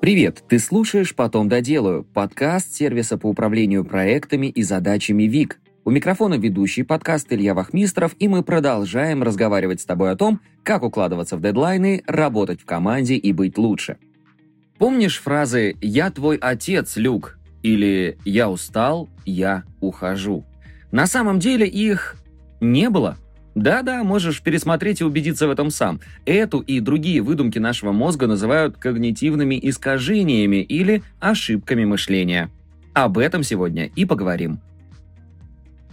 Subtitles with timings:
[0.00, 0.42] Привет!
[0.48, 5.60] Ты слушаешь «Потом доделаю»– подкаст сервиса по управлению проектами и задачами ВИК.
[5.84, 10.84] У микрофона ведущий подкаст Илья Вахмистров, и мы продолжаем разговаривать с тобой о том, как
[10.84, 13.98] укладываться в дедлайны, работать в команде и быть лучше.
[14.78, 20.46] Помнишь фразы «Я твой отец, Люк» или «Я устал, я ухожу»?
[20.92, 22.16] На самом деле их
[22.62, 23.18] не было–
[23.54, 26.00] да-да, можешь пересмотреть и убедиться в этом сам.
[26.24, 32.50] Эту и другие выдумки нашего мозга называют когнитивными искажениями или ошибками мышления.
[32.92, 34.60] Об этом сегодня и поговорим.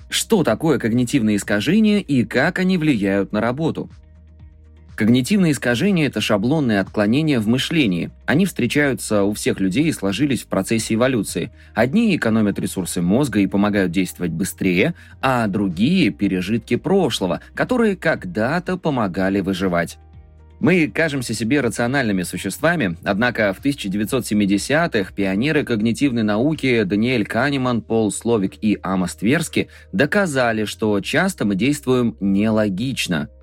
[0.10, 3.90] Что такое когнитивные искажения и как они влияют на работу?
[4.98, 8.10] Когнитивные искажения– это шаблонные отклонения в мышлении.
[8.26, 11.52] Они встречаются у всех людей и сложились в процессе эволюции.
[11.76, 19.40] Одни экономят ресурсы мозга и помогают действовать быстрее, а другие– пережитки прошлого, которые когда-то помогали
[19.40, 20.00] выживать.
[20.60, 28.54] Мы кажемся себе рациональными существами, однако в 1970-х пионеры когнитивной науки Даниэль Канеман, Пол Словик
[28.64, 33.30] и Амос Тверски доказали, что часто мы действуем нелогично–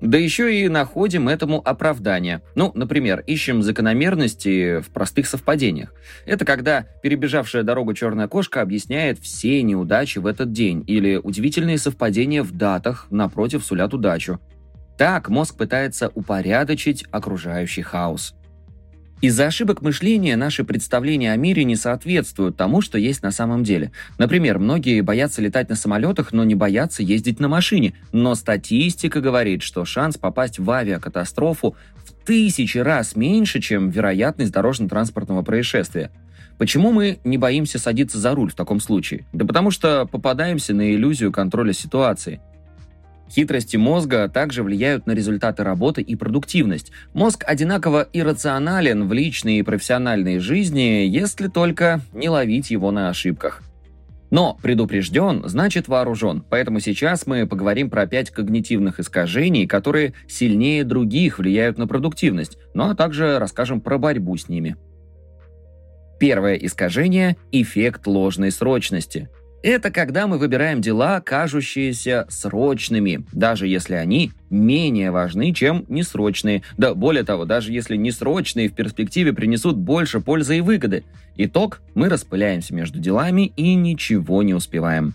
[0.00, 2.42] да еще и находим этому оправдание.
[2.54, 5.94] Ну, например, ищем закономерности в простых совпадениях.
[6.26, 12.42] Это когда перебежавшая дорогу черная кошка объясняет все неудачи в этот день или удивительные совпадения
[12.42, 14.40] в датах напротив сулят удачу.
[14.98, 18.34] Так мозг пытается упорядочить окружающий хаос.
[19.22, 23.90] Из-за ошибок мышления наши представления о мире не соответствуют тому, что есть на самом деле.
[24.18, 27.94] Например, многие боятся летать на самолетах, но не боятся ездить на машине.
[28.12, 35.40] Но статистика говорит, что шанс попасть в авиакатастрофу в тысячи раз меньше, чем вероятность дорожно-транспортного
[35.42, 36.10] происшествия.
[36.58, 39.24] Почему мы не боимся садиться за руль в таком случае?
[39.32, 42.40] Да потому что попадаемся на иллюзию контроля ситуации–
[43.30, 46.92] Хитрости мозга также влияют на результаты работы и продуктивность.
[47.12, 53.62] Мозг одинаково иррационален в личной и профессиональной жизни, если только не ловить его на ошибках.
[54.30, 61.38] Но предупрежден значит вооружен, поэтому сейчас мы поговорим про пять когнитивных искажений, которые сильнее других
[61.38, 64.76] влияют на продуктивность, ну а также расскажем про борьбу с ними.
[66.18, 69.28] Первое искажение– эффект ложной срочности–
[69.62, 76.62] это когда мы выбираем дела, кажущиеся срочными, даже если они менее важны, чем несрочные.
[76.76, 81.04] Да более того, даже если несрочные в перспективе принесут больше пользы и выгоды.
[81.36, 85.14] Итог– мы распыляемся между делами и ничего не успеваем.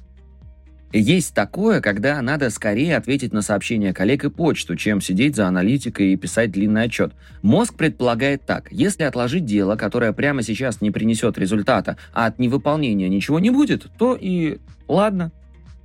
[0.94, 6.12] Есть такое, когда надо скорее ответить на сообщения коллег и почту, чем сидеть за аналитикой
[6.12, 7.14] и писать длинный отчет.
[7.42, 8.70] Мозг предполагает так.
[8.72, 13.88] Если отложить дело, которое прямо сейчас не принесет результата, а от невыполнения ничего не будет,
[13.98, 14.58] то и
[14.90, 15.32] ладно.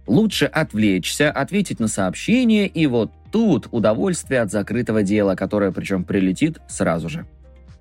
[0.08, 6.58] Лучше отвлечься, ответить на сообщение, и вот тут удовольствие от закрытого дела, которое причем прилетит
[6.68, 7.26] сразу же.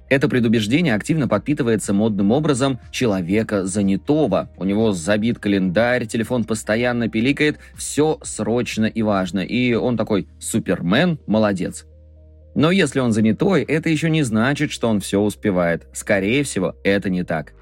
[0.08, 4.50] Это предубеждение активно подпитывается модным образом человека занятого.
[4.56, 9.40] У него забит календарь, телефон постоянно пиликает, все срочно и важно.
[9.40, 11.86] И он такой «Супермен, молодец».
[12.54, 15.88] Но если он занятой, это еще не значит, что он все успевает.
[15.92, 17.54] Скорее всего, это не так.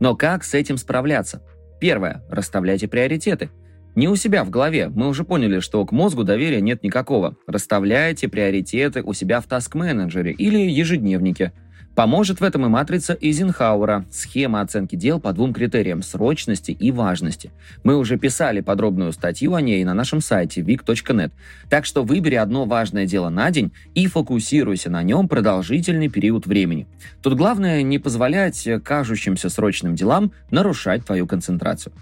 [0.00, 1.42] Но как с этим справляться?
[1.80, 2.22] Первое.
[2.30, 3.50] Расставляйте приоритеты.
[3.94, 4.88] Не у себя в голове.
[4.88, 7.36] Мы уже поняли, что к мозгу доверия нет никакого.
[7.46, 11.52] Расставляйте приоритеты у себя в таск-менеджере или ежедневнике–
[11.98, 17.50] Поможет в этом и матрица Эйзенхауэра, схема оценки дел по двум критериям– срочности и важности.
[17.82, 21.32] Мы уже писали подробную статью о ней на нашем сайте vic.net.
[21.68, 26.86] Так что выбери одно важное дело на день и фокусируйся на нем продолжительный период времени.
[27.20, 31.92] Тут главное не позволять кажущимся срочным делам нарушать твою концентрацию.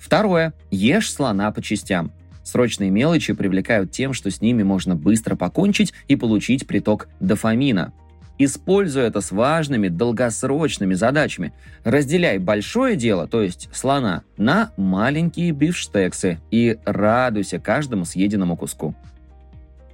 [0.00, 0.52] Второе.
[0.72, 2.10] Ешь слона по частям.
[2.42, 7.92] Срочные мелочи привлекают тем, что с ними можно быстро покончить и получить приток дофамина–
[8.38, 11.52] Используй это с важными долгосрочными задачами.
[11.82, 18.94] Разделяй большое дело, то есть слона, на маленькие бифштексы и радуйся каждому съеденному куску.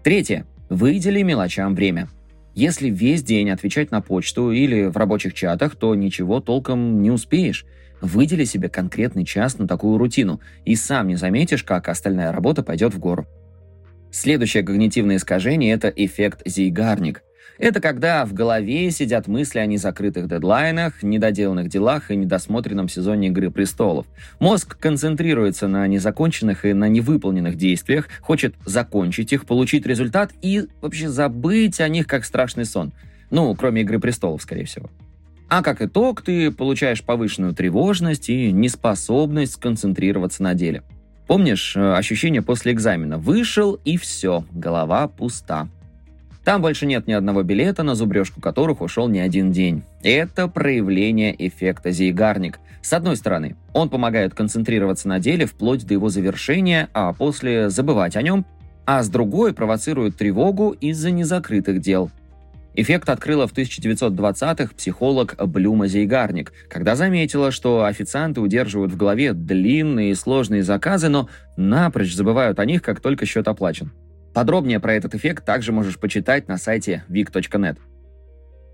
[0.02, 0.44] Третье.
[0.68, 2.08] Выдели мелочам время.
[2.54, 7.64] Если весь день отвечать на почту или в рабочих чатах, то ничего толком не успеешь.
[8.00, 12.92] Выдели себе конкретный час на такую рутину, и сам не заметишь, как остальная работа пойдет
[12.92, 13.26] в гору.
[14.10, 17.22] Следующее когнитивное искажение– это эффект Зейгарник–
[17.58, 23.50] это когда в голове сидят мысли о незакрытых дедлайнах, недоделанных делах и недосмотренном сезоне «Игры
[23.50, 24.06] престолов».
[24.40, 31.08] Мозг концентрируется на незаконченных и на невыполненных действиях, хочет закончить их, получить результат и вообще
[31.08, 32.92] забыть о них как страшный сон.
[33.30, 34.90] Ну, кроме «Игры престолов», скорее всего.
[35.48, 40.82] А как итог, ты получаешь повышенную тревожность и неспособность сконцентрироваться на деле.
[41.26, 43.18] Помнишь э, ощущение после экзамена?
[43.18, 45.68] Вышел и все, голова пуста.
[46.44, 49.82] Там больше нет ни одного билета, на зубрежку которых ушел не один день.
[50.02, 52.60] Это проявление эффекта Зейгарник.
[52.82, 58.14] С одной стороны, он помогает концентрироваться на деле вплоть до его завершения, а после забывать
[58.14, 58.44] о нем,
[58.84, 62.10] а с другой провоцирует тревогу из-за незакрытых дел.
[62.76, 70.10] Эффект открыла в 1920-х психолог Блюма Зейгарник, когда заметила, что официанты удерживают в голове длинные
[70.10, 73.92] и сложные заказы, но напрочь забывают о них, как только счет оплачен.
[74.34, 77.78] Подробнее про этот эффект также можешь почитать на сайте vic.net.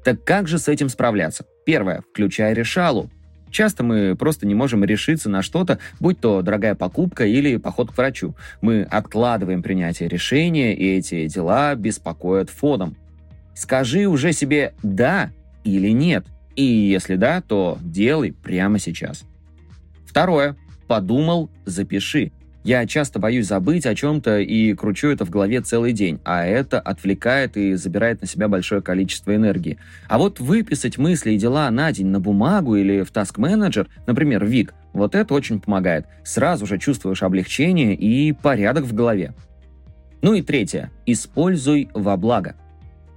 [0.03, 1.45] Так как же с этим справляться?
[1.67, 2.03] Первое.
[2.11, 3.11] Включай решалу.
[3.51, 7.97] Часто мы просто не можем решиться на что-то, будь то дорогая покупка или поход к
[7.97, 8.35] врачу.
[8.63, 12.97] Мы откладываем принятие решения, и эти дела беспокоят фоном.
[13.55, 15.31] Скажи уже себе «да»
[15.65, 16.25] или «нет».
[16.57, 19.25] И если да, то делай прямо сейчас.
[20.07, 20.57] Второе.
[20.87, 22.33] Подумал, запиши.
[22.63, 26.79] Я часто боюсь забыть о чем-то и кручу это в голове целый день, а это
[26.79, 29.79] отвлекает и забирает на себя большое количество энергии.
[30.09, 34.45] А вот выписать мысли и дела на день на бумагу или в Task Manager, например,
[34.45, 36.05] Вик, вот это очень помогает.
[36.23, 39.33] Сразу же чувствуешь облегчение и порядок в голове.
[40.21, 40.91] Ну и третье.
[41.07, 42.57] Используй во благо.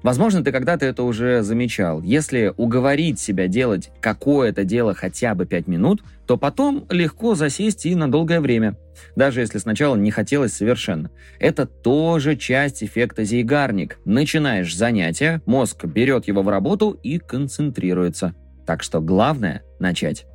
[0.04, 2.02] Возможно, ты когда-то это уже замечал.
[2.02, 7.96] Если уговорить себя делать какое-то дело хотя бы 5 минут, то потом легко засесть и
[7.96, 8.78] на долгое время.
[9.16, 11.10] Даже если сначала не хотелось совершенно.
[11.40, 13.98] Это тоже часть эффекта Зейгарник.
[14.04, 18.36] Начинаешь занятие, мозг берет его в работу и концентрируется.
[18.68, 20.26] Так что главное– начать.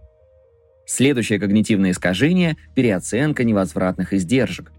[0.86, 4.72] Следующее когнитивное искажение– переоценка невозвратных издержек.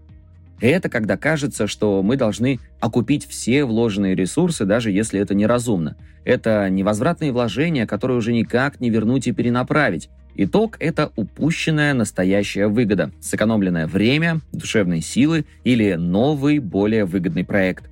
[0.60, 5.96] Это когда кажется, что мы должны окупить все вложенные ресурсы, даже если это неразумно.
[6.24, 10.10] Это невозвратные вложения, которые уже никак не вернуть и перенаправить.
[10.36, 17.90] Итог– это упущенная настоящая выгода, сэкономленное время, душевные силы или новый, более выгодный проект.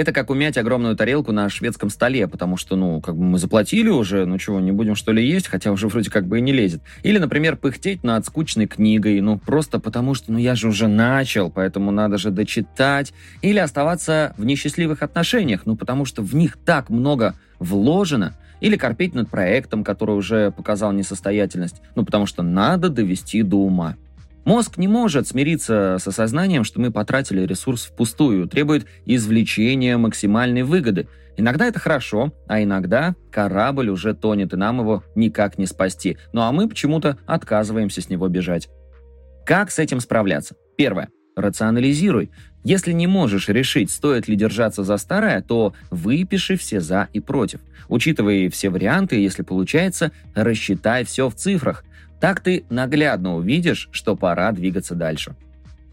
[0.00, 3.90] Это как умять огромную тарелку на шведском столе, потому что, ну, как бы мы заплатили
[3.90, 6.52] уже, ну чего, не будем что ли есть, хотя уже вроде как бы и не
[6.52, 6.80] лезет.
[7.02, 11.50] Или, например, пыхтеть над скучной книгой, ну, просто потому что, ну, я же уже начал,
[11.50, 13.12] поэтому надо же дочитать.
[13.42, 18.32] Или оставаться в несчастливых отношениях, ну, потому что в них так много вложено.
[18.62, 23.96] Или корпеть над проектом, который уже показал несостоятельность, ну, потому что надо довести до ума.
[24.44, 31.08] Мозг не может смириться с осознанием, что мы потратили ресурс впустую, требует извлечения максимальной выгоды.
[31.36, 36.16] Иногда это хорошо, а иногда корабль уже тонет, и нам его никак не спасти.
[36.32, 38.68] Ну а мы почему-то отказываемся с него бежать.
[39.44, 40.54] Как с этим справляться?
[40.76, 41.08] Первое.
[41.36, 42.30] Рационализируй.
[42.64, 47.60] Если не можешь решить, стоит ли держаться за старое, то выпиши все «за» и «против».
[47.88, 51.84] Учитывая все варианты, если получается, рассчитай все в цифрах.
[52.20, 55.34] Так ты наглядно увидишь, что пора двигаться дальше.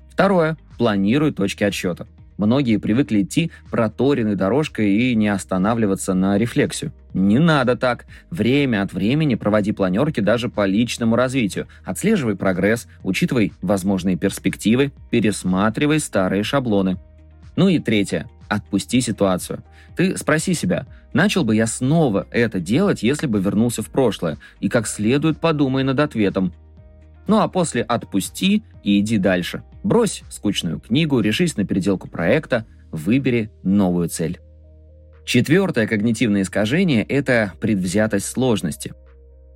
[0.10, 0.58] Второе.
[0.78, 2.06] Планируй точки отсчета.
[2.38, 6.92] Многие привыкли идти проторенной дорожкой и не останавливаться на рефлексию.
[7.14, 8.06] Не надо так.
[8.30, 11.68] Время от времени проводи планерки даже по личному развитию.
[11.84, 17.00] Отслеживай прогресс, учитывай возможные перспективы, пересматривай старые шаблоны.
[17.58, 18.30] Ну и третье.
[18.48, 19.64] Отпусти ситуацию.
[19.98, 24.70] Ты спроси себя, начал бы я снова это делать, если бы вернулся в прошлое, и
[24.70, 26.54] как следует подумай над ответом.
[27.28, 29.64] Ну а после отпусти и иди дальше.
[29.84, 34.40] Брось скучную книгу, решись на переделку проекта, выбери новую цель.
[35.26, 38.94] Четвертое когнитивное искажение– это предвзятость сложности–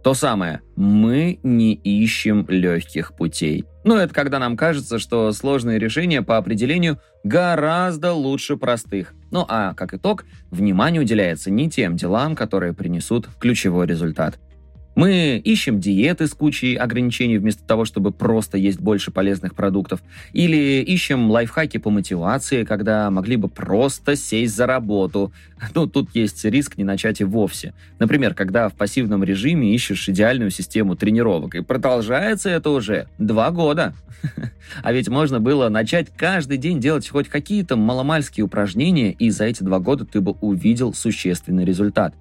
[0.04, 3.66] то самое, мы не ищем легких путей.
[3.84, 9.14] Но это когда нам кажется, что сложные решения по определению гораздо лучше простых.
[9.32, 14.40] Ну а как итог, внимание уделяется не тем делам, которые принесут ключевой результат–
[14.96, 20.02] мы ищем диеты с кучей ограничений вместо того, чтобы просто есть больше полезных продуктов.
[20.34, 25.32] Или ищем лайфхаки по мотивации, когда могли бы просто сесть за работу.
[25.76, 27.74] Ну, тут есть риск не начать и вовсе.
[28.00, 31.56] Например, когда в пассивном режиме ищешь идеальную систему тренировок.
[31.56, 33.94] И продолжается это уже два года.
[34.84, 39.64] А ведь можно было начать каждый день делать хоть какие-то маломальские упражнения, и за эти
[39.64, 42.16] два года ты бы увидел существенный результат.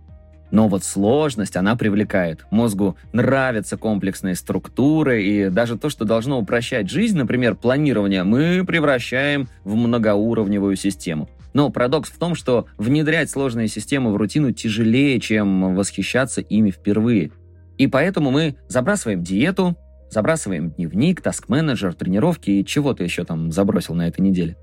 [0.51, 2.45] Но вот сложность, она привлекает.
[2.51, 9.49] Мозгу нравятся комплексные структуры, и даже то, что должно упрощать жизнь, например, планирование, мы превращаем
[9.65, 11.29] в многоуровневую систему.
[11.53, 17.33] Но парадокс в том, что внедрять сложные системы в рутину тяжелее, чем восхищаться ими впервые.
[17.77, 19.77] И поэтому мы забрасываем диету,
[20.11, 24.57] забрасываем дневник, таск-менеджер, тренировки и чего-то еще там забросил на этой неделе.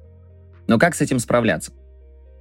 [0.67, 1.71] Но как с этим справляться?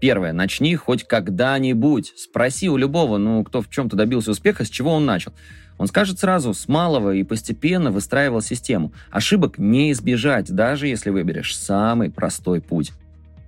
[0.00, 0.33] Первое.
[0.33, 2.12] Начни хоть когда-нибудь.
[2.17, 5.33] Спроси у любого, ну, кто в чем-то добился успеха, с чего он начал.
[5.79, 8.93] Он скажет сразу, с малого и постепенно выстраивал систему.
[9.11, 12.93] Ошибок не избежать, даже если выберешь самый простой путь.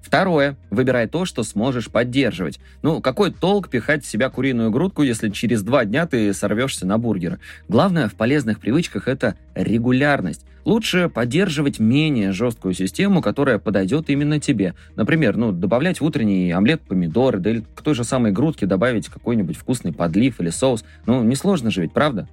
[0.02, 0.56] Второе.
[0.70, 2.60] Выбирай то, что сможешь поддерживать.
[2.82, 6.98] Ну, какой толк пихать в себя куриную грудку, если через два дня ты сорвешься на
[6.98, 7.38] бургер?
[7.68, 10.46] Главное в полезных привычках– это регулярность.
[10.64, 14.74] Лучше поддерживать менее жесткую систему, которая подойдет именно тебе.
[14.96, 19.08] Например, ну, добавлять в утренний омлет помидоры, да или к той же самой грудке добавить
[19.08, 20.84] какой-нибудь вкусный подлив или соус.
[21.06, 22.28] Ну, несложно же ведь, правда?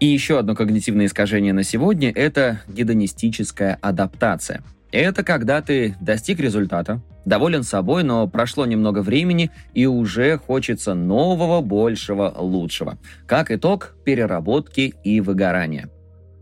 [0.00, 4.62] И еще одно когнитивное искажение на сегодня– это гедонистическая адаптация–
[4.98, 11.60] это когда ты достиг результата, доволен собой, но прошло немного времени и уже хочется нового,
[11.60, 12.98] большего, лучшего.
[13.26, 15.88] Как итог, переработки и выгорания.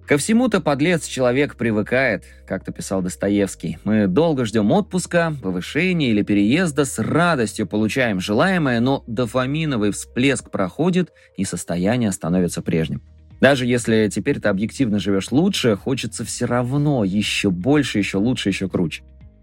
[0.09, 3.76] Ко всему-то подлец человек привыкает, как-то писал Достоевский.
[3.85, 11.12] Мы долго ждем отпуска, повышения или переезда, с радостью получаем желаемое, но дофаминовый всплеск проходит,
[11.37, 13.02] и состояние становится прежним.
[13.40, 18.68] Даже если теперь ты объективно живешь лучше, хочется все равно еще больше, еще лучше, еще
[18.68, 19.02] круче.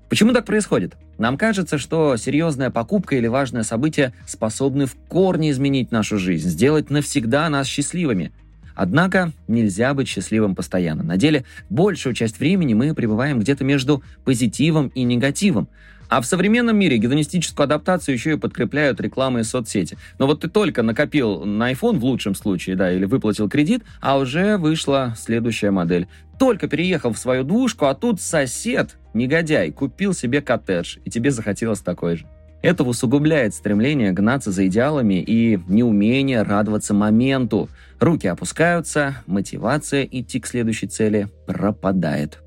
[0.10, 0.96] Почему так происходит?
[1.18, 6.90] Нам кажется, что серьезная покупка или важное событие способны в корне изменить нашу жизнь, сделать
[6.90, 8.32] навсегда нас счастливыми.
[8.76, 11.02] Однако нельзя быть счастливым постоянно.
[11.02, 15.70] На деле большую часть времени мы пребываем где-то между позитивом и негативом.
[16.10, 19.98] А в современном мире гедонистическую адаптацию еще и подкрепляют рекламы и соцсети.
[20.20, 24.18] Но вот ты только накопил на iPhone в лучшем случае, да, или выплатил кредит, а
[24.18, 26.08] уже вышла следующая модель.
[26.40, 31.80] Только переехал в свою двушку, а тут сосед, негодяй, купил себе коттедж, и тебе захотелось
[31.80, 32.26] такой же.
[32.62, 37.70] Это усугубляет стремление гнаться за идеалами и неумение радоваться моменту.
[38.00, 42.40] Руки опускаются, мотивация идти к следующей цели пропадает.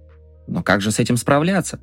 [0.49, 1.79] Но как же с этим справляться?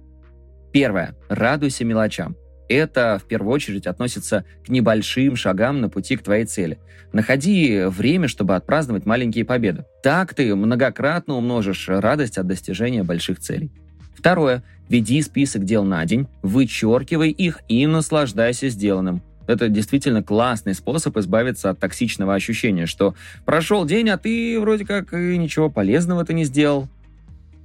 [0.76, 1.16] Первое.
[1.30, 2.36] Радуйся мелочам.
[2.68, 6.80] Это в первую очередь относится к небольшим шагам на пути к твоей цели.
[7.14, 9.86] Находи время, чтобы отпраздновать маленькие победы.
[10.04, 13.72] Так ты многократно умножишь радость от достижения больших целей.
[14.18, 14.64] Второе.
[14.90, 19.24] Веди список дел на день, вычеркивай их и наслаждайся сделанным.
[19.48, 23.16] Это действительно классный способ избавиться от токсичного ощущения, что
[23.46, 26.90] прошел день, а ты вроде как и ничего полезного ты не сделал.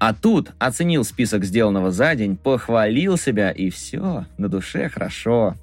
[0.01, 5.55] А тут оценил список сделанного за день, похвалил себя и все, на душе хорошо.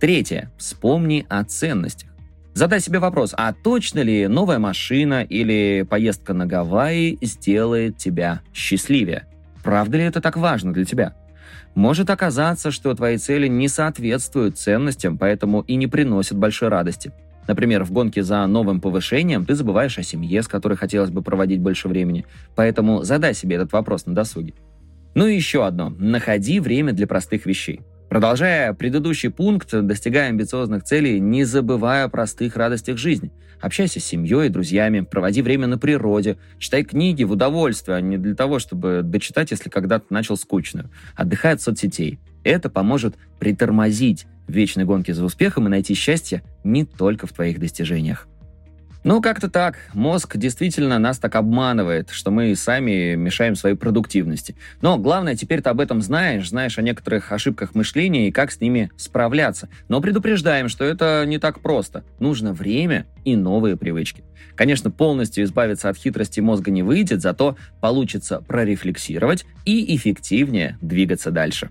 [0.00, 0.50] Третье.
[0.58, 2.10] Вспомни о ценностях.
[2.52, 9.28] Задай себе вопрос, а точно ли новая машина или поездка на Гавайи сделает тебя счастливее?
[9.62, 11.14] Правда ли это так важно для тебя?
[11.76, 17.12] Может оказаться, что твои цели не соответствуют ценностям, поэтому и не приносят большой радости.
[17.48, 21.60] Например, в гонке за новым повышением ты забываешь о семье, с которой хотелось бы проводить
[21.60, 22.26] больше времени.
[22.54, 24.54] Поэтому задай себе этот вопрос на досуге.
[25.14, 25.90] Ну и еще одно.
[25.90, 27.80] Находи время для простых вещей.
[28.10, 33.30] Продолжая предыдущий пункт, достигая амбициозных целей, не забывая о простых радостях жизни.
[33.60, 38.18] Общайся с семьей и друзьями, проводи время на природе, читай книги в удовольствие, а не
[38.18, 40.90] для того, чтобы дочитать, если когда-то начал скучную.
[41.14, 42.18] Отдыхай от соцсетей.
[42.42, 48.26] Это поможет притормозить вечной гонке за успехом и найти счастье не только в твоих достижениях.
[49.02, 49.78] Ну, как-то так.
[49.94, 54.56] Мозг действительно нас так обманывает, что мы сами мешаем своей продуктивности.
[54.82, 58.60] Но главное, теперь ты об этом знаешь, знаешь о некоторых ошибках мышления и как с
[58.60, 59.70] ними справляться.
[59.88, 62.04] Но предупреждаем, что это не так просто.
[62.18, 64.22] Нужно время и новые привычки.
[64.54, 71.70] Конечно, полностью избавиться от хитрости мозга не выйдет, зато получится прорефлексировать и эффективнее двигаться дальше.